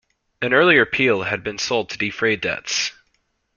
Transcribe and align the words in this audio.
An 0.41 0.51
earlier 0.51 0.83
peal 0.83 1.21
had 1.21 1.43
been 1.43 1.59
sold 1.59 1.91
to 1.91 1.97
defray 1.99 2.35
debts. 2.35 2.91